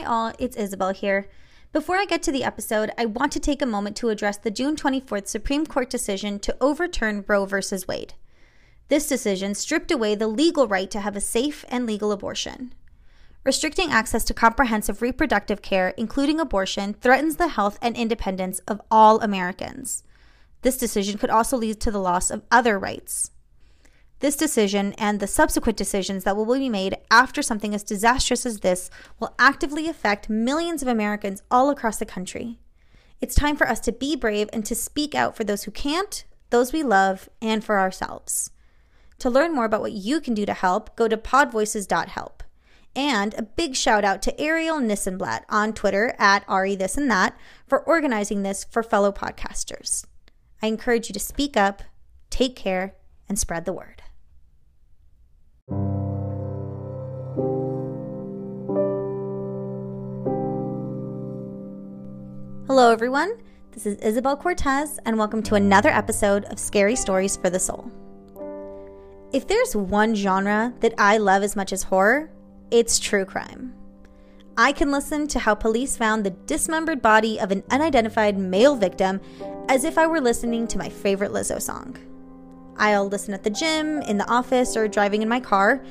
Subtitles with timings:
[0.00, 1.28] Hi, all, it's Isabel here.
[1.72, 4.50] Before I get to the episode, I want to take a moment to address the
[4.50, 7.58] June 24th Supreme Court decision to overturn Roe v.
[7.86, 8.14] Wade.
[8.88, 12.72] This decision stripped away the legal right to have a safe and legal abortion.
[13.44, 19.20] Restricting access to comprehensive reproductive care, including abortion, threatens the health and independence of all
[19.20, 20.02] Americans.
[20.62, 23.32] This decision could also lead to the loss of other rights.
[24.20, 28.60] This decision and the subsequent decisions that will be made after something as disastrous as
[28.60, 32.58] this will actively affect millions of Americans all across the country.
[33.22, 36.24] It's time for us to be brave and to speak out for those who can't,
[36.50, 38.50] those we love, and for ourselves.
[39.20, 42.42] To learn more about what you can do to help, go to podvoices.help.
[42.94, 47.38] And a big shout out to Ariel Nissenblatt on Twitter at Ari This and That
[47.66, 50.04] for organizing this for fellow podcasters.
[50.60, 51.82] I encourage you to speak up,
[52.28, 52.94] take care,
[53.28, 53.99] and spread the word.
[62.70, 63.36] Hello, everyone.
[63.72, 67.90] This is Isabel Cortez, and welcome to another episode of Scary Stories for the Soul.
[69.32, 72.30] If there's one genre that I love as much as horror,
[72.70, 73.74] it's true crime.
[74.56, 79.20] I can listen to how police found the dismembered body of an unidentified male victim
[79.68, 81.96] as if I were listening to my favorite Lizzo song.
[82.76, 85.82] I'll listen at the gym, in the office, or driving in my car.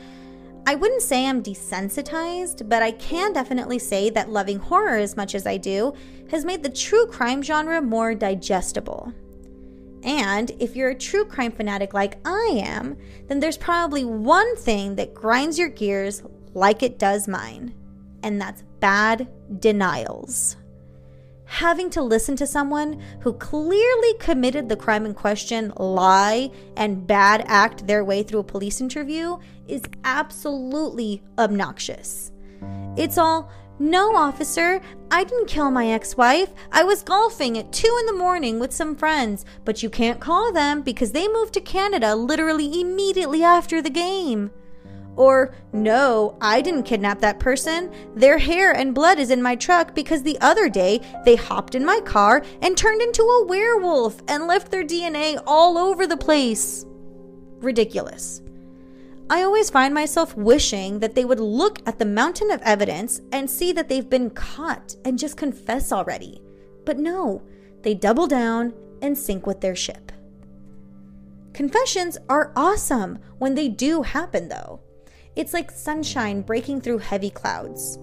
[0.70, 5.34] I wouldn't say I'm desensitized, but I can definitely say that loving horror as much
[5.34, 5.96] as I do
[6.30, 9.12] has made the true crime genre more digestible.
[10.04, 12.98] And if you're a true crime fanatic like I am,
[13.28, 16.22] then there's probably one thing that grinds your gears
[16.54, 17.74] like it does mine,
[18.22, 19.28] and that's bad
[19.60, 20.56] denials
[21.50, 27.44] having to listen to someone who clearly committed the crime in question lie and bad
[27.48, 29.36] act their way through a police interview
[29.68, 32.32] is absolutely obnoxious.
[32.96, 34.80] It's all, no, officer,
[35.10, 36.54] I didn't kill my ex wife.
[36.72, 40.54] I was golfing at 2 in the morning with some friends, but you can't call
[40.54, 44.52] them because they moved to Canada literally immediately after the game.
[45.20, 47.92] Or, no, I didn't kidnap that person.
[48.16, 51.86] Their hair and blood is in my truck because the other day they hopped in
[51.86, 56.86] my car and turned into a werewolf and left their DNA all over the place.
[57.60, 58.42] Ridiculous.
[59.30, 63.50] I always find myself wishing that they would look at the mountain of evidence and
[63.50, 66.42] see that they've been caught and just confess already.
[66.86, 67.42] But no,
[67.82, 70.14] they double down and sink with their ship.
[71.52, 74.80] Confessions are awesome when they do happen, though.
[75.36, 78.00] It's like sunshine breaking through heavy clouds.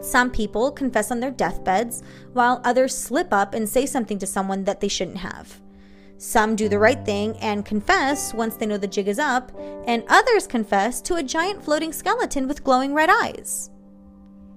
[0.00, 2.02] Some people confess on their deathbeds,
[2.32, 5.60] while others slip up and say something to someone that they shouldn't have.
[6.16, 9.52] Some do the right thing and confess once they know the jig is up,
[9.86, 13.70] and others confess to a giant floating skeleton with glowing red eyes.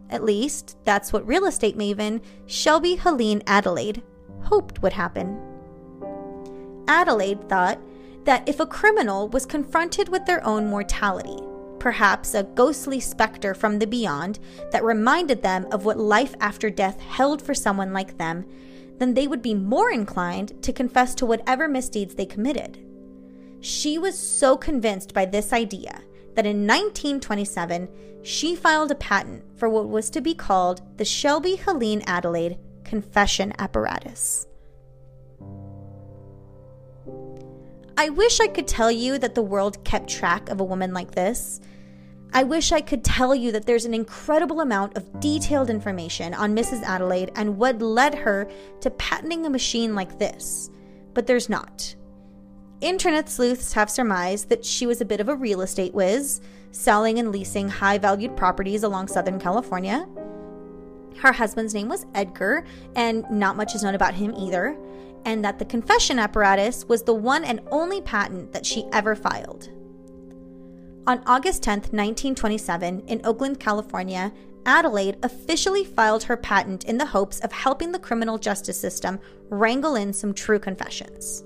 [0.10, 4.04] At least, that's what real estate maven Shelby Helene Adelaide
[4.44, 5.40] hoped would happen.
[6.88, 7.80] Adelaide thought
[8.26, 11.40] that if a criminal was confronted with their own mortality,
[11.86, 14.40] perhaps a ghostly specter from the beyond
[14.72, 18.44] that reminded them of what life after death held for someone like them,
[18.98, 22.80] then they would be more inclined to confess to whatever misdeeds they committed.
[23.60, 26.02] She was so convinced by this idea
[26.34, 27.88] that in 1927
[28.24, 33.54] she filed a patent for what was to be called the Shelby Helene Adelaide confession
[33.60, 34.48] apparatus.
[37.96, 41.12] I wish I could tell you that the world kept track of a woman like
[41.12, 41.62] this.
[42.36, 46.54] I wish I could tell you that there's an incredible amount of detailed information on
[46.54, 46.84] Mrs.
[46.84, 48.50] Adelaide and what led her
[48.82, 50.70] to patenting a machine like this,
[51.14, 51.96] but there's not.
[52.82, 56.42] Internet sleuths have surmised that she was a bit of a real estate whiz,
[56.72, 60.06] selling and leasing high valued properties along Southern California.
[61.20, 62.66] Her husband's name was Edgar,
[62.98, 64.78] and not much is known about him either,
[65.24, 69.70] and that the confession apparatus was the one and only patent that she ever filed.
[71.08, 74.34] On August 10, 1927, in Oakland, California,
[74.66, 79.20] Adelaide officially filed her patent in the hopes of helping the criminal justice system
[79.52, 81.44] wrangle in some true confessions.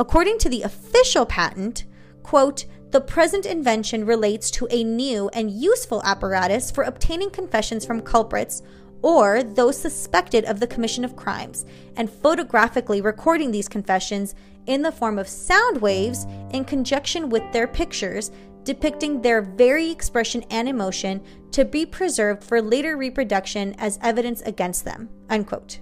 [0.00, 1.84] According to the official patent,
[2.22, 8.00] quote, the present invention relates to a new and useful apparatus for obtaining confessions from
[8.00, 8.62] culprits
[9.02, 11.66] or those suspected of the commission of crimes
[11.96, 14.34] and photographically recording these confessions
[14.66, 18.30] in the form of sound waves in conjunction with their pictures
[18.64, 21.22] depicting their very expression and emotion
[21.52, 25.08] to be preserved for later reproduction as evidence against them.
[25.28, 25.80] Unquote.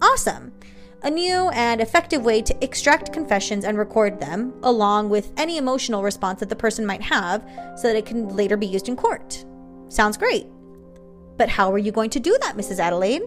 [0.00, 0.52] Awesome!
[1.02, 6.02] A new and effective way to extract confessions and record them, along with any emotional
[6.02, 9.44] response that the person might have, so that it can later be used in court.
[9.88, 10.48] Sounds great.
[11.36, 12.80] But how are you going to do that, Mrs.
[12.80, 13.22] Adelaide?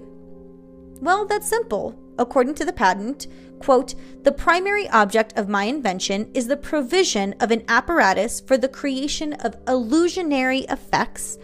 [0.99, 1.97] Well, that's simple.
[2.19, 3.27] According to the patent,
[3.61, 8.67] quote, the primary object of my invention is the provision of an apparatus for the
[8.67, 11.37] creation of illusionary effects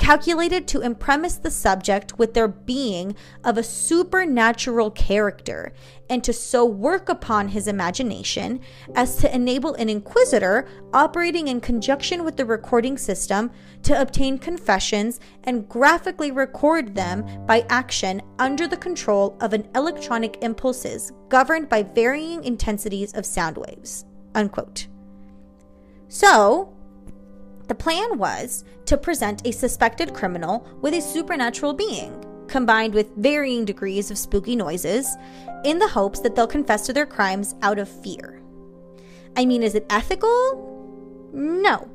[0.00, 3.14] calculated to impress the subject with their being
[3.44, 5.74] of a supernatural character,
[6.08, 8.58] and to so work upon his imagination
[8.94, 13.50] as to enable an inquisitor operating in conjunction with the recording system
[13.82, 20.38] to obtain confessions and graphically record them by action under the control of an electronic
[20.40, 24.06] impulses governed by varying intensities of sound waves.
[24.34, 24.88] Unquote.
[26.08, 26.74] So,
[27.70, 32.12] the plan was to present a suspected criminal with a supernatural being,
[32.48, 35.08] combined with varying degrees of spooky noises,
[35.64, 38.42] in the hopes that they'll confess to their crimes out of fear.
[39.36, 41.30] I mean, is it ethical?
[41.32, 41.88] No.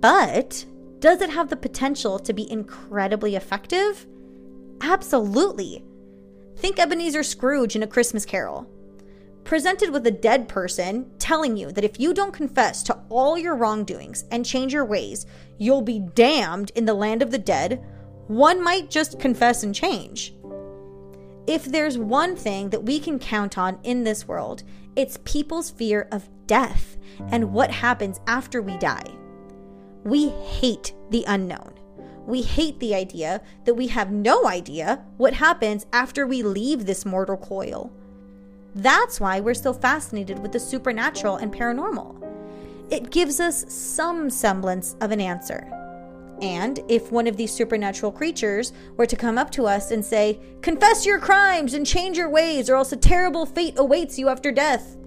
[0.00, 0.64] But
[1.00, 4.06] does it have the potential to be incredibly effective?
[4.80, 5.84] Absolutely.
[6.58, 8.70] Think Ebenezer Scrooge in A Christmas Carol
[9.46, 13.54] presented with a dead person telling you that if you don't confess to all your
[13.54, 15.24] wrongdoings and change your ways,
[15.56, 17.82] you'll be damned in the land of the dead,
[18.26, 20.34] one might just confess and change.
[21.46, 24.64] If there's one thing that we can count on in this world,
[24.96, 26.96] it's people's fear of death
[27.28, 29.08] and what happens after we die.
[30.02, 31.74] We hate the unknown.
[32.26, 37.06] We hate the idea that we have no idea what happens after we leave this
[37.06, 37.92] mortal coil.
[38.76, 42.22] That's why we're so fascinated with the supernatural and paranormal.
[42.90, 45.72] It gives us some semblance of an answer.
[46.42, 50.38] And if one of these supernatural creatures were to come up to us and say,
[50.60, 54.52] Confess your crimes and change your ways, or else a terrible fate awaits you after
[54.52, 54.98] death,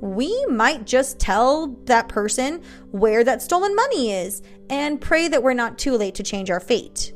[0.00, 2.62] we might just tell that person
[2.92, 6.60] where that stolen money is and pray that we're not too late to change our
[6.60, 7.12] fate.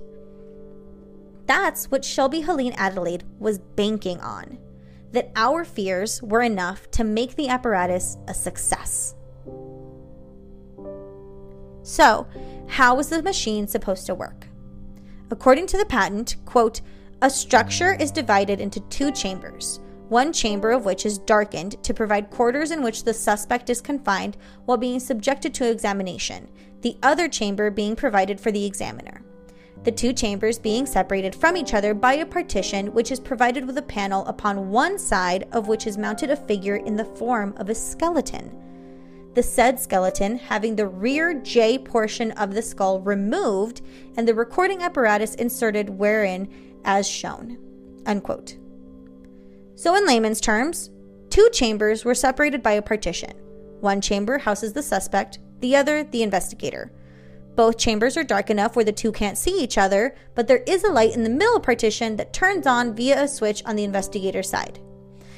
[1.47, 4.59] That's what Shelby Helene Adelaide was banking on
[5.13, 9.15] that our fears were enough to make the apparatus a success.
[11.83, 12.27] So,
[12.69, 14.47] how was the machine supposed to work?
[15.31, 16.81] According to the patent, quote,
[17.23, 22.31] a structure is divided into two chambers, one chamber of which is darkened to provide
[22.31, 26.49] quarters in which the suspect is confined while being subjected to examination,
[26.83, 29.23] the other chamber being provided for the examiner
[29.85, 33.79] the two chambers being separated from each other by a partition which is provided with
[33.79, 37.69] a panel upon one side of which is mounted a figure in the form of
[37.69, 38.57] a skeleton.
[39.35, 43.81] The said skeleton having the rear J portion of the skull removed
[44.17, 46.49] and the recording apparatus inserted wherein
[46.85, 47.59] as shown.
[48.07, 48.59] Unquote.
[49.75, 50.91] So, in layman's terms,
[51.31, 53.33] two chambers were separated by a partition.
[53.81, 56.93] One chamber houses the suspect, the other, the investigator.
[57.55, 60.85] Both chambers are dark enough where the two can't see each other, but there is
[60.85, 64.49] a light in the middle partition that turns on via a switch on the investigator's
[64.49, 64.79] side.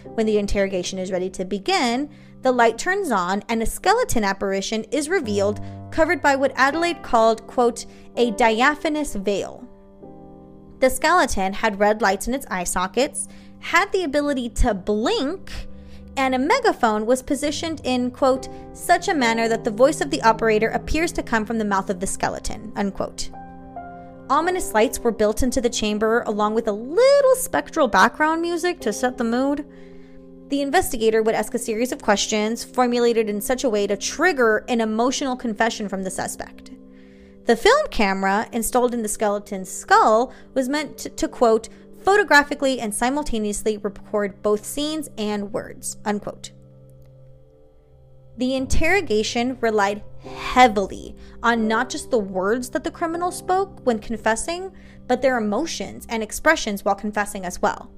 [0.04, 2.10] When the interrogation is ready to begin,
[2.42, 7.46] the light turns on and a skeleton apparition is revealed, covered by what Adelaide called,
[7.46, 7.86] quote,
[8.16, 9.66] a diaphanous veil.
[10.80, 13.26] The skeleton had red lights in its eye sockets,
[13.60, 15.50] had the ability to blink,
[16.16, 20.22] and a megaphone was positioned in, quote, such a manner that the voice of the
[20.22, 23.30] operator appears to come from the mouth of the skeleton, unquote.
[24.30, 28.92] Ominous lights were built into the chamber along with a little spectral background music to
[28.92, 29.66] set the mood.
[30.48, 34.64] The investigator would ask a series of questions formulated in such a way to trigger
[34.68, 36.70] an emotional confession from the suspect.
[37.44, 41.68] The film camera installed in the skeleton's skull was meant to, to quote,
[42.04, 45.96] photographically and simultaneously record both scenes and words.
[46.04, 46.52] Unquote.
[48.36, 54.72] The interrogation relied heavily on not just the words that the criminal spoke when confessing,
[55.06, 57.90] but their emotions and expressions while confessing as well.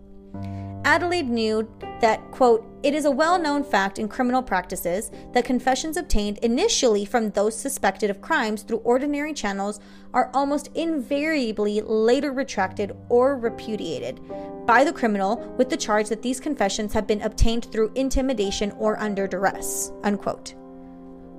[0.86, 1.68] Adelaide knew
[2.00, 7.04] that, quote, it is a well known fact in criminal practices that confessions obtained initially
[7.04, 9.80] from those suspected of crimes through ordinary channels
[10.14, 14.20] are almost invariably later retracted or repudiated
[14.64, 18.96] by the criminal with the charge that these confessions have been obtained through intimidation or
[19.00, 20.54] under duress, unquote.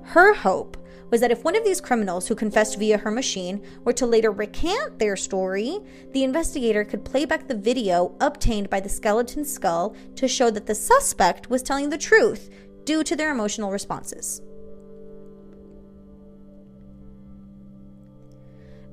[0.02, 0.76] Her hope
[1.10, 4.30] was that if one of these criminals who confessed via her machine were to later
[4.30, 5.80] recant their story,
[6.12, 10.66] the investigator could play back the video obtained by the skeleton skull to show that
[10.66, 12.50] the suspect was telling the truth
[12.84, 14.42] due to their emotional responses.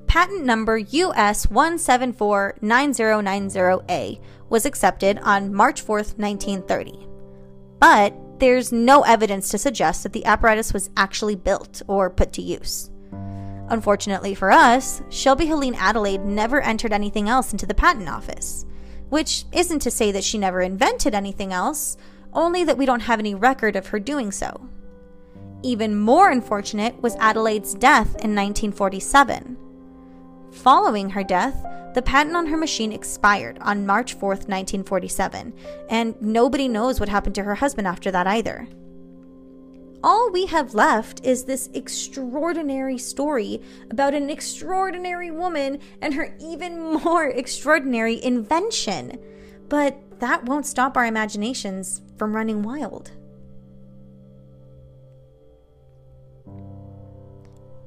[0.06, 7.06] Patent number US 1749090A was accepted on March 4, 1930.
[7.78, 12.42] But there's no evidence to suggest that the apparatus was actually built or put to
[12.42, 12.90] use.
[13.68, 18.64] Unfortunately for us, Shelby Helene Adelaide never entered anything else into the patent office.
[19.08, 21.96] Which isn't to say that she never invented anything else,
[22.32, 24.68] only that we don't have any record of her doing so.
[25.62, 29.56] Even more unfortunate was Adelaide's death in 1947.
[30.56, 35.52] Following her death, the patent on her machine expired on March 4th, 1947,
[35.88, 38.66] and nobody knows what happened to her husband after that either.
[40.02, 43.60] All we have left is this extraordinary story
[43.90, 49.18] about an extraordinary woman and her even more extraordinary invention.
[49.68, 53.10] But that won't stop our imaginations from running wild.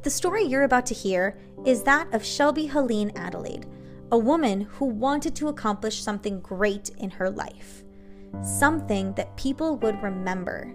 [0.01, 3.65] The story you're about to hear is that of Shelby Helene Adelaide,
[4.11, 7.83] a woman who wanted to accomplish something great in her life,
[8.41, 10.73] something that people would remember.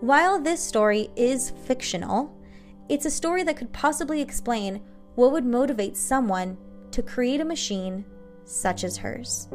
[0.00, 2.34] While this story is fictional,
[2.88, 4.80] it's a story that could possibly explain
[5.14, 6.56] what would motivate someone
[6.92, 8.04] to create a machine
[8.44, 9.48] such as hers.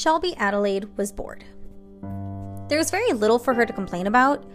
[0.00, 1.44] Shelby Adelaide was bored.
[2.68, 4.46] There was very little for her to complain about.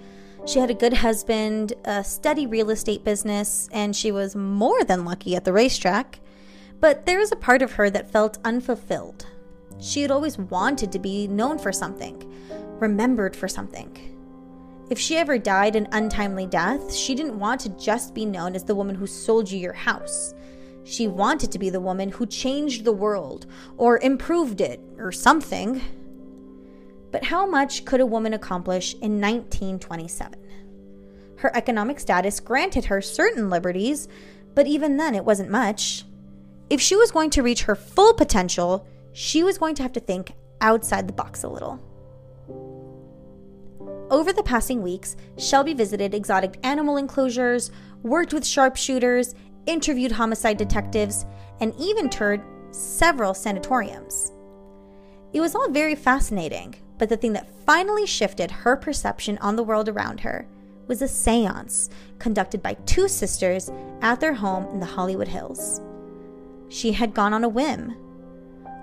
[0.47, 5.05] She had a good husband, a steady real estate business, and she was more than
[5.05, 6.19] lucky at the racetrack.
[6.79, 9.27] But there was a part of her that felt unfulfilled.
[9.79, 12.27] She had always wanted to be known for something,
[12.79, 14.17] remembered for something.
[14.89, 18.63] If she ever died an untimely death, she didn't want to just be known as
[18.63, 20.33] the woman who sold you your house.
[20.85, 25.81] She wanted to be the woman who changed the world, or improved it, or something.
[27.11, 30.39] But how much could a woman accomplish in 1927?
[31.37, 34.07] Her economic status granted her certain liberties,
[34.53, 36.05] but even then it wasn't much.
[36.69, 39.99] If she was going to reach her full potential, she was going to have to
[39.99, 41.79] think outside the box a little.
[44.11, 47.71] Over the passing weeks, Shelby visited exotic animal enclosures,
[48.03, 49.33] worked with sharpshooters,
[49.65, 51.25] interviewed homicide detectives,
[51.59, 52.41] and even toured
[52.71, 54.31] several sanatoriums.
[55.33, 59.63] It was all very fascinating, but the thing that finally shifted her perception on the
[59.63, 60.47] world around her
[60.87, 65.81] was a seance conducted by two sisters at their home in the Hollywood Hills.
[66.69, 67.95] She had gone on a whim.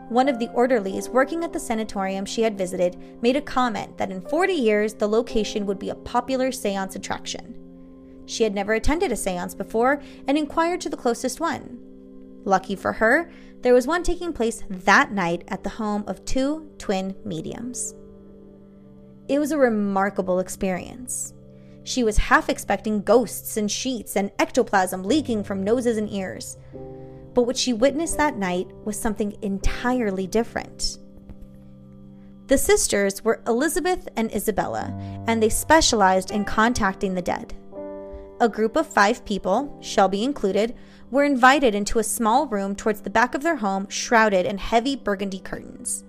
[0.09, 4.11] One of the orderlies working at the sanatorium she had visited made a comment that
[4.11, 7.62] in 40 years the location would be a popular seance attraction.
[8.27, 11.79] She had never attended a seance before and inquired to the closest one.
[12.45, 13.31] Lucky for her,
[13.63, 17.95] there was one taking place that night at the home of two twin mediums.
[19.29, 21.33] It was a remarkable experience.
[21.85, 26.57] She was half expecting ghosts and sheets and ectoplasm leaking from noses and ears.
[27.35, 30.99] But what she witnessed that night was something entirely different.
[32.49, 34.93] The sisters were Elizabeth and Isabella,
[35.27, 37.55] and they specialized in contacting the dead
[38.43, 40.75] a group of five people, Shelby included,
[41.13, 44.97] were invited into a small room towards the back of their home, shrouded in heavy
[44.97, 46.03] burgundy curtains.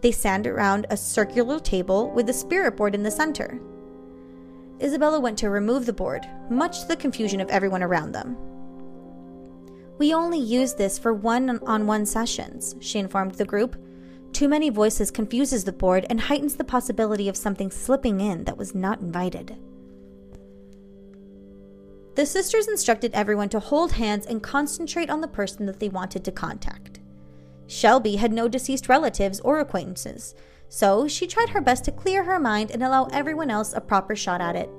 [0.00, 3.60] They sat around a circular table with a spirit board in the center.
[4.80, 8.36] Isabella went to remove the board, much to the confusion of everyone around them.
[9.98, 13.74] We only use this for one on one sessions, she informed the group.
[14.32, 18.56] Too many voices confuses the board and heightens the possibility of something slipping in that
[18.56, 19.58] was not invited.
[22.16, 26.24] The sisters instructed everyone to hold hands and concentrate on the person that they wanted
[26.24, 26.98] to contact.
[27.66, 30.34] Shelby had no deceased relatives or acquaintances,
[30.70, 34.16] so she tried her best to clear her mind and allow everyone else a proper
[34.16, 34.70] shot at it.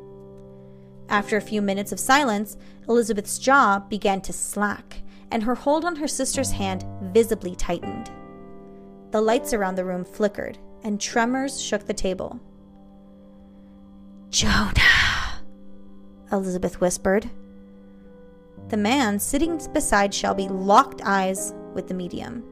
[1.09, 2.57] After a few minutes of silence,
[2.89, 8.09] Elizabeth's jaw began to slack, and her hold on her sister's hand visibly tightened.
[9.11, 12.39] The lights around the room flickered, and tremors shook the table.
[14.31, 14.96] Jonah!
[16.31, 17.29] Elizabeth whispered.
[18.69, 22.43] The man sitting beside Shelby locked eyes with the medium.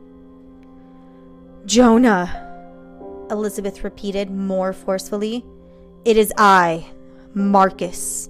[1.66, 5.44] Jonah, Elizabeth repeated more forcefully.
[6.06, 6.88] It is I,
[7.34, 8.30] Marcus.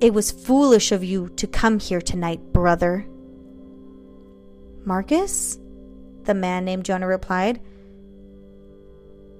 [0.00, 3.06] It was foolish of you to come here tonight, brother.
[4.84, 5.58] Marcus?
[6.24, 7.60] The man named Jonah replied.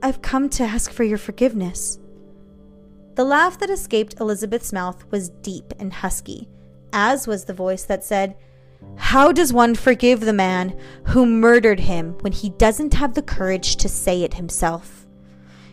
[0.03, 1.99] I've come to ask for your forgiveness.
[3.15, 6.49] The laugh that escaped Elizabeth's mouth was deep and husky,
[6.93, 8.37] as was the voice that said,
[8.97, 13.77] How does one forgive the man who murdered him when he doesn't have the courage
[13.77, 15.07] to say it himself?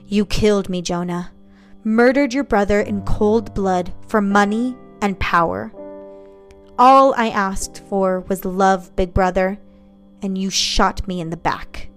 [0.07, 1.31] You killed me, Jonah.
[1.83, 5.71] Murdered your brother in cold blood for money and power.
[6.77, 9.57] All I asked for was love, Big Brother,
[10.21, 11.89] and you shot me in the back.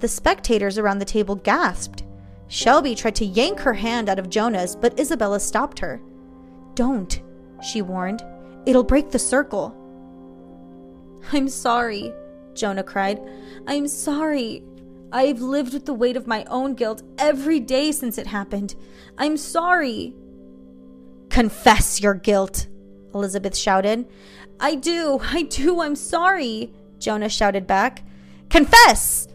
[0.00, 2.03] The spectators around the table gasped.
[2.48, 6.00] Shelby tried to yank her hand out of Jonah's, but Isabella stopped her.
[6.74, 7.22] Don't,
[7.62, 8.22] she warned.
[8.66, 9.74] It'll break the circle.
[11.32, 12.12] I'm sorry,
[12.54, 13.20] Jonah cried.
[13.66, 14.62] I'm sorry.
[15.12, 18.74] I've lived with the weight of my own guilt every day since it happened.
[19.16, 20.14] I'm sorry.
[21.30, 22.68] Confess your guilt,
[23.14, 24.06] Elizabeth shouted.
[24.60, 28.02] I do, I do, I'm sorry, Jonah shouted back.
[28.50, 29.28] Confess!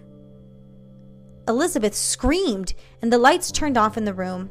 [1.48, 4.50] Elizabeth screamed, and the lights turned off in the room.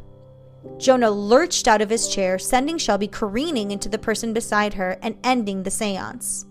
[0.77, 5.17] Jonah lurched out of his chair, sending Shelby careening into the person beside her and
[5.23, 6.45] ending the seance.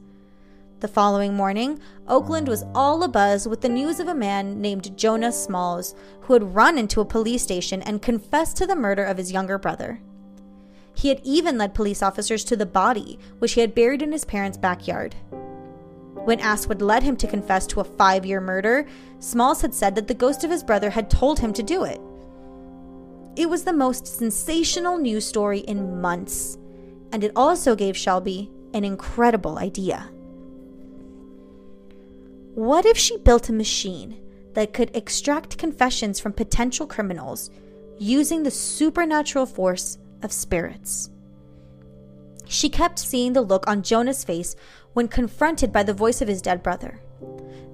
[0.79, 5.31] The following morning, Oakland was all abuzz with the news of a man named Jonah
[5.31, 9.31] Smalls who had run into a police station and confessed to the murder of his
[9.31, 9.99] younger brother.
[10.93, 14.25] He had even led police officers to the body, which he had buried in his
[14.25, 15.15] parents' backyard.
[16.27, 18.85] When asked what led him to confess to a five year murder,
[19.19, 22.01] Smalls had said that the ghost of his brother had told him to do it.
[23.37, 26.57] It was the most sensational news story in months,
[27.13, 30.09] and it also gave Shelby an incredible idea.
[32.55, 34.19] What if she built a machine
[34.53, 37.51] that could extract confessions from potential criminals
[37.99, 41.09] using the supernatural force of spirits?
[42.47, 44.55] She kept seeing the look on Jonah's face
[44.93, 46.99] when confronted by the voice of his dead brother.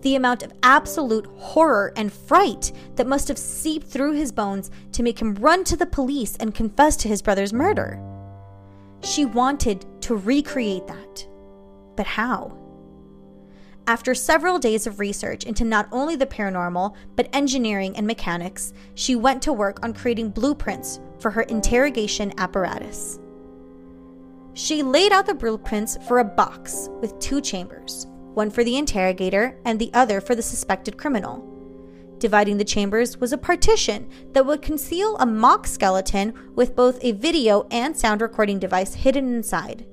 [0.01, 5.03] The amount of absolute horror and fright that must have seeped through his bones to
[5.03, 8.01] make him run to the police and confess to his brother's murder.
[9.01, 11.27] She wanted to recreate that.
[11.95, 12.57] But how?
[13.85, 19.15] After several days of research into not only the paranormal, but engineering and mechanics, she
[19.15, 23.19] went to work on creating blueprints for her interrogation apparatus.
[24.53, 29.59] She laid out the blueprints for a box with two chambers, one for the interrogator
[29.65, 31.49] and the other for the suspected criminal.
[32.19, 37.11] Dividing the chambers was a partition that would conceal a mock skeleton with both a
[37.13, 39.85] video and sound recording device hidden inside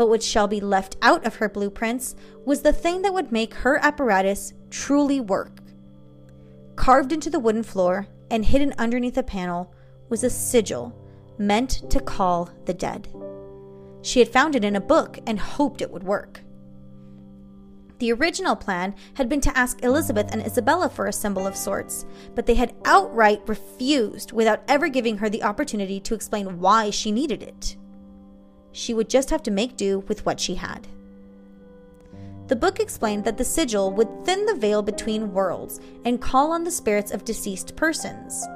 [0.00, 2.16] but what Shelby left out of her blueprints
[2.46, 5.60] was the thing that would make her apparatus truly work.
[6.74, 9.74] Carved into the wooden floor and hidden underneath a panel
[10.08, 10.98] was a sigil
[11.36, 13.08] meant to call the dead.
[14.02, 16.42] She had found it in a book and hoped it would work.
[17.98, 22.06] The original plan had been to ask Elizabeth and Isabella for a symbol of sorts,
[22.34, 27.12] but they had outright refused without ever giving her the opportunity to explain why she
[27.12, 27.76] needed it.
[28.72, 30.88] She would just have to make do with what she had.
[32.46, 36.64] The book explained that the sigil would thin the veil between worlds and call on
[36.64, 38.46] the spirits of deceased persons.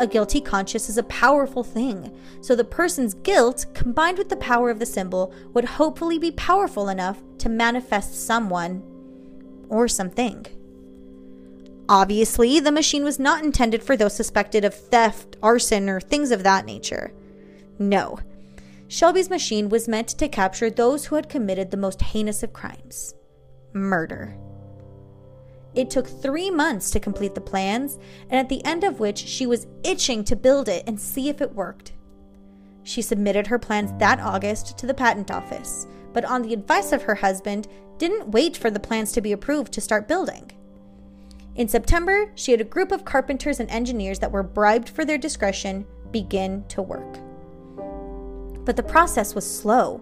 [0.00, 4.70] A guilty conscience is a powerful thing, so the person's guilt, combined with the power
[4.70, 8.82] of the symbol, would hopefully be powerful enough to manifest someone
[9.68, 10.46] or something.
[11.88, 16.42] Obviously, the machine was not intended for those suspected of theft, arson, or things of
[16.42, 17.12] that nature.
[17.78, 18.18] No,
[18.88, 23.14] Shelby's machine was meant to capture those who had committed the most heinous of crimes
[23.72, 24.36] murder.
[25.74, 27.98] It took three months to complete the plans,
[28.30, 31.40] and at the end of which she was itching to build it and see if
[31.40, 31.92] it worked.
[32.82, 37.02] She submitted her plans that August to the patent office, but on the advice of
[37.02, 37.66] her husband,
[37.98, 40.50] didn't wait for the plans to be approved to start building.
[41.54, 45.18] In September, she had a group of carpenters and engineers that were bribed for their
[45.18, 47.18] discretion begin to work
[48.64, 50.00] but the process was slow.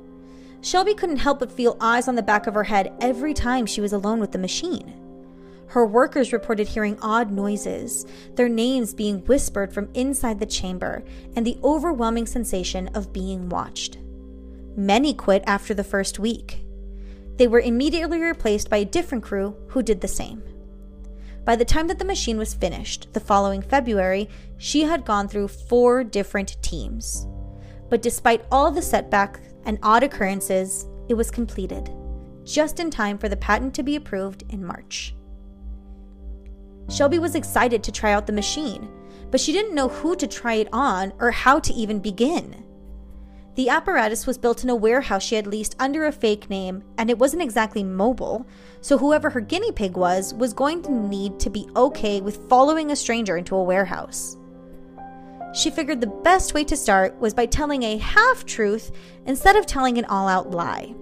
[0.60, 3.80] Shelby couldn't help but feel eyes on the back of her head every time she
[3.80, 4.94] was alone with the machine.
[5.72, 8.04] Her workers reported hearing odd noises,
[8.34, 11.02] their names being whispered from inside the chamber,
[11.34, 13.96] and the overwhelming sensation of being watched.
[14.76, 16.62] Many quit after the first week.
[17.38, 20.42] They were immediately replaced by a different crew who did the same.
[21.46, 25.48] By the time that the machine was finished, the following February, she had gone through
[25.48, 27.26] four different teams.
[27.88, 31.88] But despite all the setbacks and odd occurrences, it was completed,
[32.44, 35.14] just in time for the patent to be approved in March.
[36.92, 38.88] Shelby was excited to try out the machine,
[39.30, 42.64] but she didn't know who to try it on or how to even begin.
[43.54, 47.10] The apparatus was built in a warehouse she had leased under a fake name, and
[47.10, 48.46] it wasn't exactly mobile,
[48.80, 52.90] so whoever her guinea pig was was going to need to be okay with following
[52.90, 54.36] a stranger into a warehouse
[55.52, 58.90] she figured the best way to start was by telling a half truth
[59.26, 60.94] instead of telling an all out lie.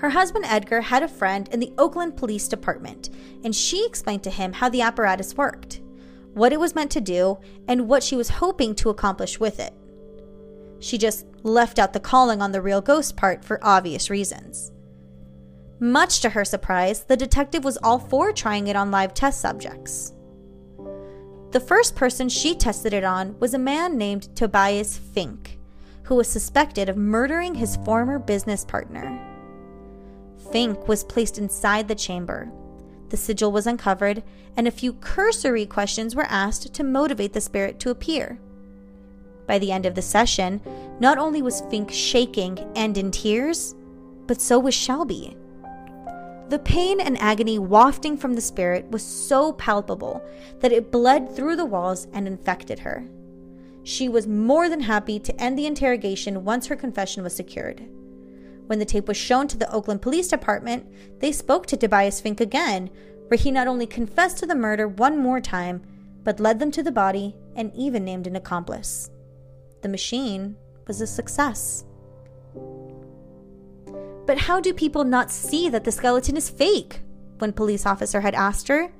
[0.00, 3.10] Her husband Edgar had a friend in the Oakland Police Department,
[3.44, 5.82] and she explained to him how the apparatus worked,
[6.32, 9.74] what it was meant to do, and what she was hoping to accomplish with it.
[10.78, 14.72] She just left out the calling on the real ghost part for obvious reasons.
[15.78, 20.14] Much to her surprise, the detective was all for trying it on live test subjects.
[21.50, 25.58] The first person she tested it on was a man named Tobias Fink,
[26.04, 29.29] who was suspected of murdering his former business partner.
[30.52, 32.50] Fink was placed inside the chamber.
[33.10, 34.22] The sigil was uncovered,
[34.56, 38.38] and a few cursory questions were asked to motivate the spirit to appear.
[39.46, 40.60] By the end of the session,
[41.00, 43.74] not only was Fink shaking and in tears,
[44.26, 45.36] but so was Shelby.
[46.50, 50.22] The pain and agony wafting from the spirit was so palpable
[50.60, 53.04] that it bled through the walls and infected her.
[53.82, 57.82] She was more than happy to end the interrogation once her confession was secured.
[58.70, 60.86] When the tape was shown to the Oakland Police Department,
[61.18, 62.88] they spoke to Tobias Fink again,
[63.26, 65.82] where he not only confessed to the murder one more time,
[66.22, 69.10] but led them to the body and even named an accomplice.
[69.82, 70.54] The machine
[70.86, 71.84] was a success.
[74.24, 77.00] But how do people not see that the skeleton is fake?
[77.38, 78.92] When police officer had asked her.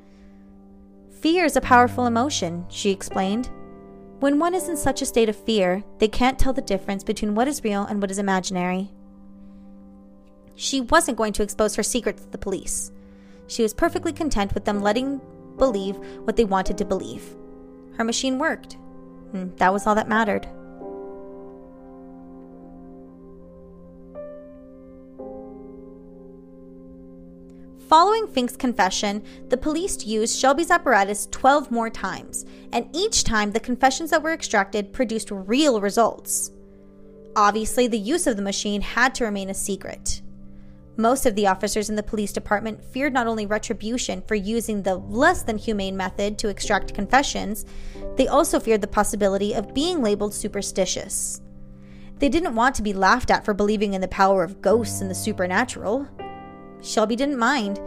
[1.20, 3.50] Fear is a powerful emotion, she explained.
[4.18, 7.37] When one is in such a state of fear, they can't tell the difference between
[7.37, 8.90] what is real and what is imaginary.
[10.60, 12.92] She wasn't going to expose her secrets to the police.
[13.46, 15.18] She was perfectly content with them letting
[15.56, 17.34] believe what they wanted to believe.
[17.96, 18.76] Her machine worked.
[19.32, 20.46] And that was all that mattered.
[27.88, 33.60] Following Fink's confession, the police used Shelby's apparatus 12 more times, and each time the
[33.60, 36.50] confessions that were extracted produced real results.
[37.34, 40.20] Obviously, the use of the machine had to remain a secret.
[41.00, 44.96] Most of the officers in the police department feared not only retribution for using the
[44.96, 47.64] less than humane method to extract confessions,
[48.16, 51.40] they also feared the possibility of being labeled superstitious.
[52.18, 55.10] They didn't want to be laughed at for believing in the power of ghosts and
[55.10, 56.06] the supernatural.
[56.82, 57.80] Shelby didn't mind.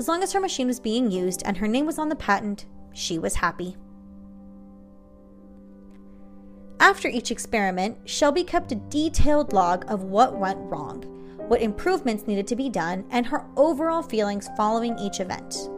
[0.00, 2.66] As long as her machine was being used and her name was on the patent,
[2.92, 3.76] she was happy.
[6.80, 11.15] After each experiment, Shelby kept a detailed log of what went wrong
[11.48, 15.70] what improvements needed to be done, and her overall feelings following each event.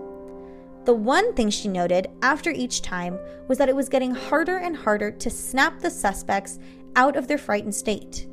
[0.84, 4.74] The one thing she noted after each time was that it was getting harder and
[4.74, 6.58] harder to snap the suspects
[6.96, 8.26] out of their frightened state.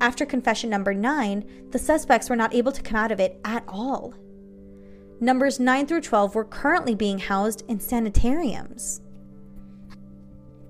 [0.00, 3.64] After confession number 9, the suspects were not able to come out of it at
[3.66, 4.12] all.
[5.18, 9.00] Numbers 9 through 12 were currently being housed in sanitariums.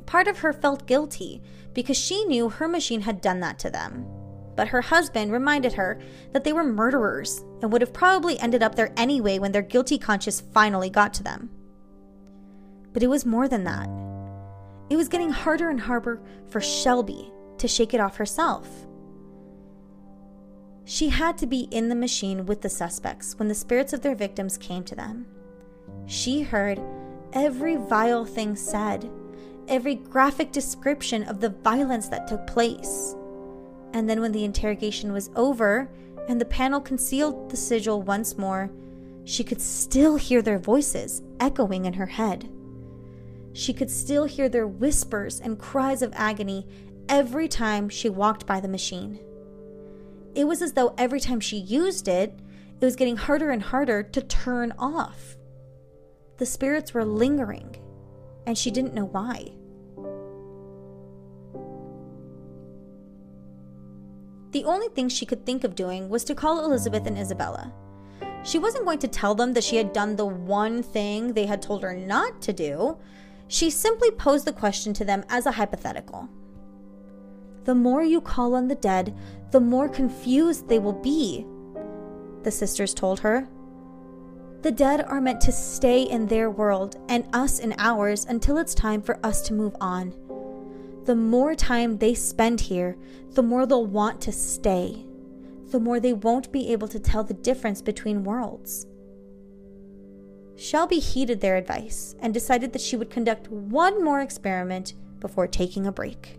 [0.06, 1.42] Part of her felt guilty
[1.74, 4.06] because she knew her machine had done that to them
[4.56, 6.00] but her husband reminded her
[6.32, 9.98] that they were murderers and would have probably ended up there anyway when their guilty
[9.98, 11.50] conscience finally got to them.
[12.92, 13.88] But it was more than that.
[14.88, 18.68] It was getting harder and harder for Shelby to shake it off herself.
[20.84, 24.14] She had to be in the machine with the suspects when the spirits of their
[24.14, 25.26] victims came to them.
[26.06, 26.80] She heard
[27.32, 29.10] every vile thing said,
[29.68, 33.16] every graphic description of the violence that took place.
[33.96, 35.88] And then, when the interrogation was over
[36.28, 38.70] and the panel concealed the sigil once more,
[39.24, 42.46] she could still hear their voices echoing in her head.
[43.54, 46.66] She could still hear their whispers and cries of agony
[47.08, 49.18] every time she walked by the machine.
[50.34, 52.38] It was as though every time she used it,
[52.78, 55.38] it was getting harder and harder to turn off.
[56.36, 57.76] The spirits were lingering,
[58.46, 59.54] and she didn't know why.
[64.56, 67.74] The only thing she could think of doing was to call Elizabeth and Isabella.
[68.42, 71.60] She wasn't going to tell them that she had done the one thing they had
[71.60, 72.96] told her not to do.
[73.48, 76.30] She simply posed the question to them as a hypothetical.
[77.64, 79.14] The more you call on the dead,
[79.50, 81.44] the more confused they will be,
[82.42, 83.46] the sisters told her.
[84.62, 88.74] The dead are meant to stay in their world and us in ours until it's
[88.74, 90.14] time for us to move on
[91.06, 92.96] the more time they spend here,
[93.30, 95.06] the more they'll want to stay,
[95.70, 98.86] the more they won't be able to tell the difference between worlds.
[100.56, 105.86] Shelby heeded their advice and decided that she would conduct one more experiment before taking
[105.86, 106.38] a break.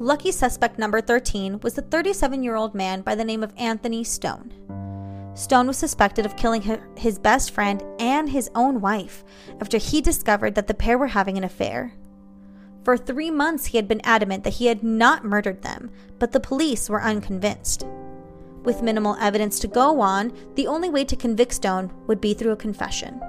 [0.00, 4.02] Lucky suspect number 13 was the 37 year old man by the name of Anthony
[4.02, 4.52] Stone.
[5.34, 6.62] Stone was suspected of killing
[6.96, 9.24] his best friend and his own wife
[9.60, 11.92] after he discovered that the pair were having an affair.
[12.84, 16.40] For three months, he had been adamant that he had not murdered them, but the
[16.40, 17.84] police were unconvinced.
[18.62, 22.52] With minimal evidence to go on, the only way to convict Stone would be through
[22.52, 23.20] a confession.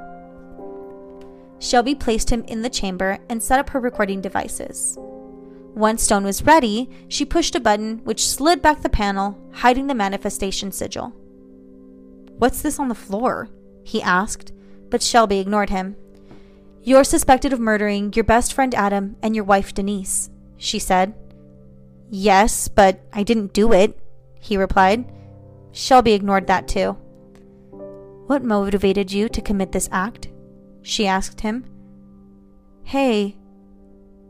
[1.59, 4.97] Shelby placed him in the chamber and set up her recording devices.
[5.73, 9.95] Once Stone was ready, she pushed a button which slid back the panel, hiding the
[9.95, 11.13] manifestation sigil.
[12.37, 13.49] What's this on the floor?
[13.83, 14.51] he asked,
[14.89, 15.95] but Shelby ignored him.
[16.81, 21.13] You're suspected of murdering your best friend Adam and your wife Denise, she said.
[22.09, 23.99] Yes, but I didn't do it,
[24.39, 25.11] he replied.
[25.71, 26.93] Shelby ignored that too.
[28.27, 30.29] What motivated you to commit this act?
[30.81, 31.65] she asked him.
[32.83, 33.35] Hey,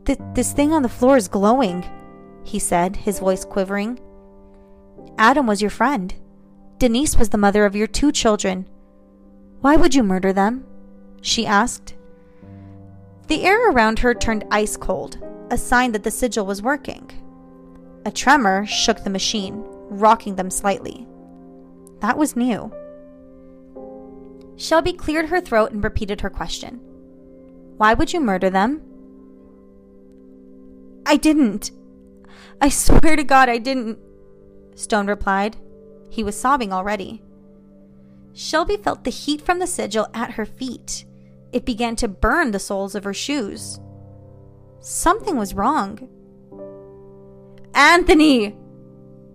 [0.06, 1.84] th- this thing on the floor is glowing,
[2.44, 4.00] he said, his voice quivering.
[5.18, 6.14] Adam was your friend.
[6.78, 8.68] Denise was the mother of your two children.
[9.60, 10.66] Why would you murder them?
[11.22, 11.94] she asked.
[13.28, 15.18] The air around her turned ice cold,
[15.50, 17.10] a sign that the sigil was working.
[18.04, 21.06] A tremor shook the machine, rocking them slightly.
[22.00, 22.72] That was new.
[24.56, 26.80] Shelby cleared her throat and repeated her question.
[27.78, 28.82] Why would you murder them?
[31.06, 31.70] I didn't.
[32.60, 33.98] I swear to God I didn't,
[34.74, 35.56] Stone replied.
[36.10, 37.22] He was sobbing already.
[38.32, 41.06] Shelby felt the heat from the sigil at her feet.
[41.52, 43.80] It began to burn the soles of her shoes.
[44.80, 46.08] Something was wrong.
[47.74, 48.56] Anthony!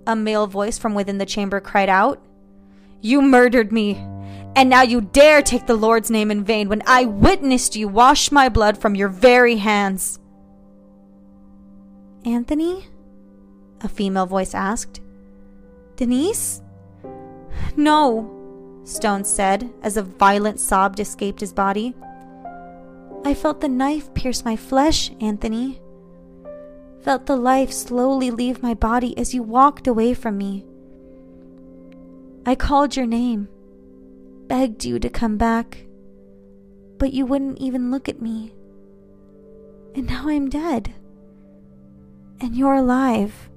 [0.08, 2.22] A male voice from within the chamber cried out.
[3.02, 3.96] You murdered me,
[4.56, 8.32] and now you dare take the Lord's name in vain when I witnessed you wash
[8.32, 10.20] my blood from your very hands.
[12.26, 12.86] Anthony?
[13.82, 15.02] A female voice asked.
[16.02, 16.64] Denise?
[17.78, 21.94] No, Stone said as a violent sob escaped his body.
[23.24, 25.80] I felt the knife pierce my flesh, Anthony.
[27.04, 30.66] Felt the life slowly leave my body as you walked away from me.
[32.48, 33.48] I called your name,
[34.48, 35.86] begged you to come back,
[36.98, 38.56] but you wouldn't even look at me.
[39.94, 40.96] And now I'm dead.
[42.40, 43.51] And you're alive.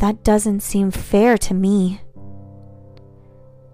[0.00, 2.00] That doesn't seem fair to me.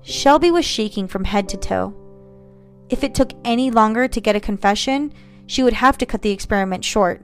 [0.03, 1.95] Shelby was shaking from head to toe.
[2.89, 5.15] If it took any longer to get a confession,
[5.47, 7.23] she would have to cut the experiment short.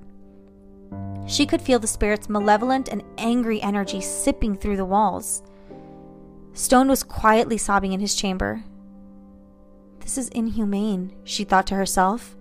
[1.26, 5.42] She could feel the spirit's malevolent and angry energy sipping through the walls.
[6.52, 8.62] Stone was quietly sobbing in his chamber.
[9.98, 12.36] This is inhumane, she thought to herself.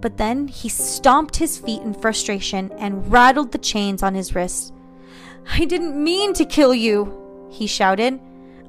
[0.00, 4.72] But then he stomped his feet in frustration and rattled the chains on his wrists.
[5.50, 8.20] I didn't mean to kill you, he shouted.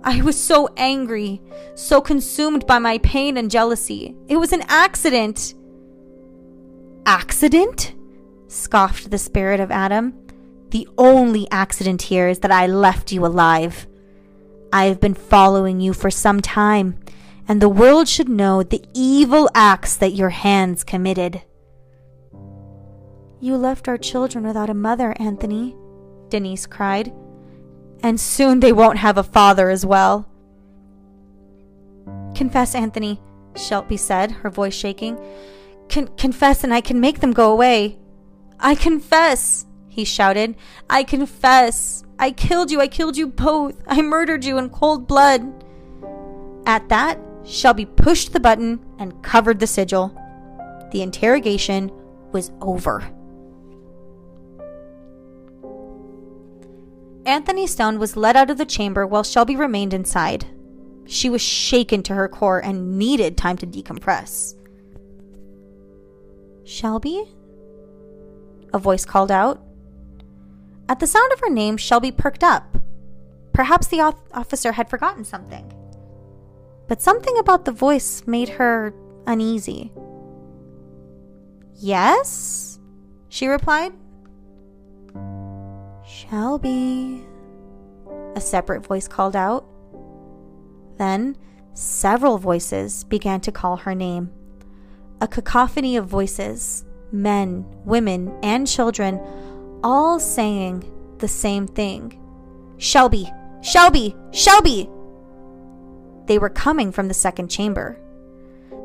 [0.04, 1.42] I was so angry,
[1.76, 4.16] so consumed by my pain and jealousy.
[4.28, 5.54] It was an accident.
[7.06, 7.96] Accident?
[8.48, 10.14] scoffed the spirit of Adam.
[10.70, 13.88] The only accident here is that I left you alive.
[14.72, 17.00] I have been following you for some time,
[17.48, 21.42] and the world should know the evil acts that your hands committed.
[23.42, 25.76] You left our children without a mother, Anthony,
[26.30, 27.14] Denise cried.
[28.02, 30.28] And soon they won't have a father as well.
[32.36, 33.20] Confess, Anthony,
[33.56, 35.18] Shelby said, her voice shaking.
[35.90, 38.00] Con- confess, and I can make them go away.
[38.60, 40.56] I confess, he shouted.
[40.90, 42.04] I confess.
[42.20, 42.80] I killed you.
[42.80, 43.82] I killed you both.
[43.88, 45.42] I murdered you in cold blood.
[46.66, 50.16] At that, Shelby pushed the button and covered the sigil.
[50.92, 51.92] The interrogation
[52.32, 53.12] was over.
[57.30, 60.48] Anthony Stone was led out of the chamber while Shelby remained inside.
[61.06, 64.56] She was shaken to her core and needed time to decompress.
[66.64, 67.26] Shelby?
[68.74, 69.62] A voice called out.
[70.90, 72.80] At the sound of her name, Shelby perked up.
[73.54, 74.02] Perhaps the
[74.34, 75.72] officer had forgotten something.
[76.88, 78.92] But something about the voice made her
[79.28, 79.92] uneasy.
[81.76, 82.80] Yes?
[83.28, 83.94] She replied.
[86.30, 87.26] Shelby,
[88.36, 89.66] a separate voice called out.
[90.98, 91.36] Then,
[91.74, 94.30] several voices began to call her name.
[95.22, 99.20] A cacophony of voices, men, women, and children,
[99.84, 100.84] all saying
[101.18, 102.20] the same thing
[102.78, 103.28] Shelby,
[103.62, 104.88] Shelby, Shelby!
[106.28, 108.00] They were coming from the second chamber.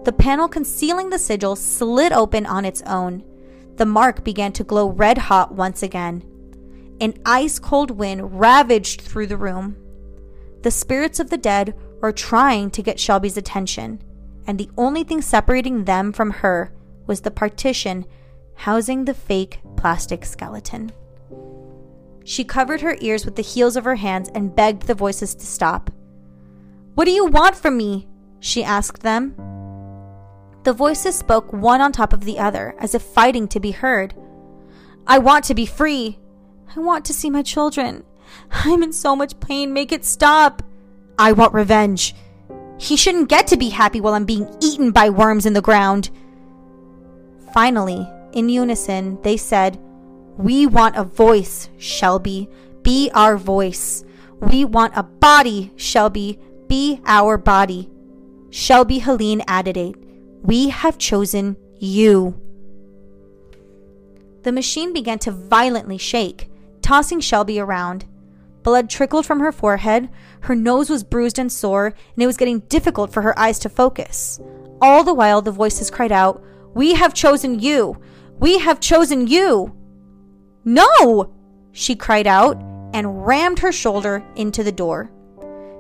[0.05, 3.23] The panel concealing the sigil slid open on its own.
[3.77, 6.25] The mark began to glow red hot once again.
[7.01, 9.77] An ice cold wind ravaged through the room.
[10.63, 14.03] The spirits of the dead were trying to get Shelby's attention,
[14.47, 16.73] and the only thing separating them from her
[17.07, 18.05] was the partition
[18.55, 20.93] housing the fake plastic skeleton.
[22.25, 25.47] She covered her ears with the heels of her hands and begged the voices to
[25.47, 25.91] stop.
[26.95, 28.09] What do you want from me?
[28.41, 29.35] she asked them.
[30.65, 34.15] The voices spoke one on top of the other, as if fighting to be heard.
[35.07, 36.19] I want to be free.
[36.77, 38.05] I want to see my children.
[38.51, 39.73] I'm in so much pain.
[39.73, 40.63] Make it stop.
[41.19, 42.15] I want revenge.
[42.79, 46.11] He shouldn't get to be happy while I'm being eaten by worms in the ground.
[47.53, 49.79] Finally, in unison, they said,
[50.37, 52.49] We want a voice, Shelby.
[52.83, 54.05] Be our voice.
[54.41, 56.39] We want a body, Shelby.
[56.69, 57.91] Be our body.
[58.51, 59.97] Shelby Helene Adelaide,
[60.43, 62.41] we have chosen you.
[64.43, 66.49] The machine began to violently shake,
[66.85, 68.05] tossing Shelby around.
[68.63, 70.11] Blood trickled from her forehead,
[70.43, 73.71] her nose was bruised and sore, and it was getting difficult for her eyes to
[73.71, 74.39] focus.
[74.83, 76.43] All the while, the voices cried out,
[76.75, 78.01] We have chosen you!
[78.39, 79.75] We have chosen you!
[80.65, 81.33] No!
[81.73, 85.11] She cried out and rammed her shoulder into the door.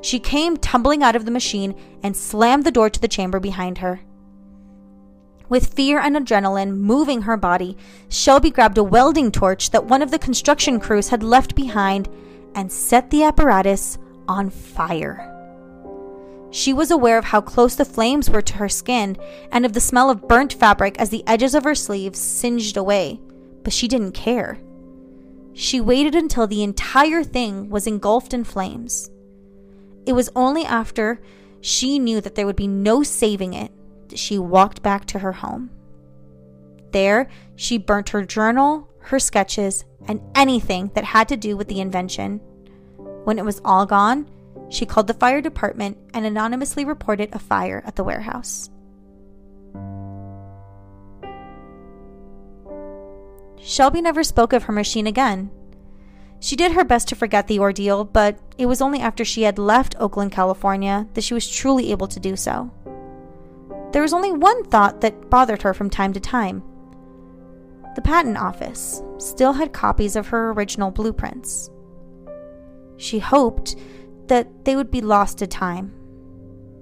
[0.01, 3.79] She came tumbling out of the machine and slammed the door to the chamber behind
[3.79, 4.01] her.
[5.49, 7.77] With fear and adrenaline moving her body,
[8.09, 12.09] Shelby grabbed a welding torch that one of the construction crews had left behind
[12.55, 15.31] and set the apparatus on fire.
[16.51, 19.17] She was aware of how close the flames were to her skin
[19.51, 23.21] and of the smell of burnt fabric as the edges of her sleeves singed away,
[23.65, 24.59] but she didn't care.
[25.53, 29.11] She waited until the entire thing was engulfed in flames.
[30.07, 31.21] It was only after
[31.61, 33.73] she knew that there would be no saving it
[34.15, 35.71] she walked back to her home.
[36.93, 41.81] There, she burnt her journal, her sketches, and anything that had to do with the
[41.81, 42.41] invention.
[43.25, 44.31] When it was all gone,
[44.69, 48.71] she called the fire department and anonymously reported a fire at the warehouse.
[53.61, 55.51] Shelby never spoke of her machine again.
[56.39, 59.59] She did her best to forget the ordeal, but it was only after she had
[59.59, 62.71] left Oakland, California, that she was truly able to do so.
[63.95, 66.65] There was only one thought that bothered her from time to time.
[67.95, 71.71] The patent office still had copies of her original blueprints.
[72.97, 73.77] She hoped
[74.27, 75.93] that they would be lost to time,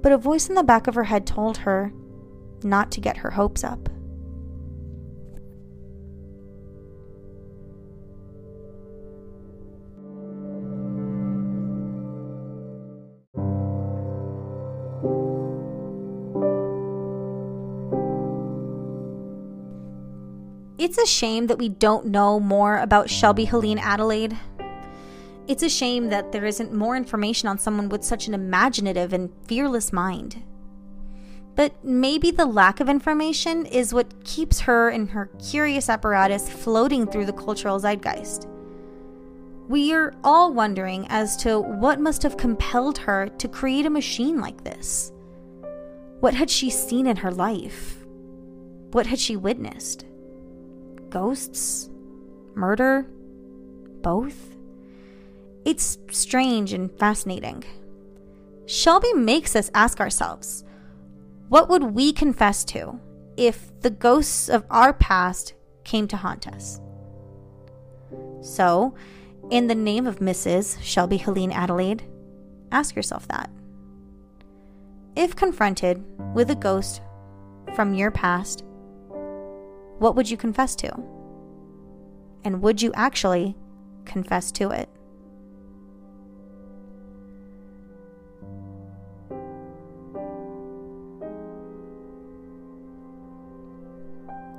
[0.00, 1.92] but a voice in the back of her head told her
[2.64, 3.90] not to get her hopes up.
[20.82, 24.36] It's a shame that we don't know more about Shelby Helene Adelaide.
[25.46, 29.30] It's a shame that there isn't more information on someone with such an imaginative and
[29.46, 30.42] fearless mind.
[31.54, 37.06] But maybe the lack of information is what keeps her and her curious apparatus floating
[37.06, 38.48] through the cultural zeitgeist.
[39.68, 44.40] We are all wondering as to what must have compelled her to create a machine
[44.40, 45.12] like this.
[46.18, 48.04] What had she seen in her life?
[48.90, 50.06] What had she witnessed?
[51.12, 51.90] Ghosts?
[52.54, 53.06] Murder?
[54.00, 54.56] Both?
[55.66, 57.64] It's strange and fascinating.
[58.64, 60.64] Shelby makes us ask ourselves
[61.50, 62.98] what would we confess to
[63.36, 65.52] if the ghosts of our past
[65.84, 66.80] came to haunt us?
[68.40, 68.94] So,
[69.50, 70.80] in the name of Mrs.
[70.80, 72.04] Shelby Helene Adelaide,
[72.70, 73.50] ask yourself that.
[75.14, 76.02] If confronted
[76.34, 77.02] with a ghost
[77.74, 78.64] from your past,
[80.02, 80.92] what would you confess to?
[82.44, 83.56] And would you actually
[84.04, 84.88] confess to it?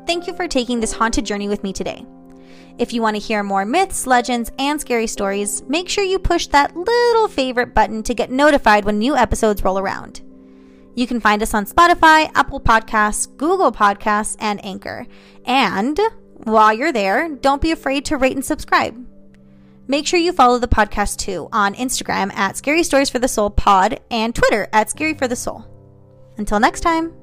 [0.07, 2.05] Thank you for taking this haunted journey with me today.
[2.77, 6.47] If you want to hear more myths, legends, and scary stories, make sure you push
[6.47, 10.21] that little favorite button to get notified when new episodes roll around.
[10.95, 15.07] You can find us on Spotify, Apple Podcasts, Google Podcasts, and Anchor.
[15.45, 15.99] And
[16.35, 18.95] while you're there, don't be afraid to rate and subscribe.
[19.87, 23.49] Make sure you follow the podcast too on Instagram at Scary Stories for the Soul
[23.49, 25.65] Pod and Twitter at Scary for the Soul.
[26.37, 27.22] Until next time.